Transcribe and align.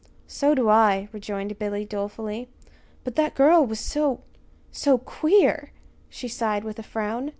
"So 0.25 0.55
do 0.55 0.67
I," 0.67 1.09
rejoined 1.11 1.59
Billy, 1.59 1.85
dolefully. 1.85 2.49
"But 3.03 3.15
that 3.17 3.35
girl 3.35 3.63
was 3.67 3.79
so 3.79 4.23
so 4.71 4.97
queer!" 4.97 5.73
she 6.09 6.27
sighed, 6.27 6.63
with 6.63 6.79
a 6.79 6.83
frown. 6.83 7.29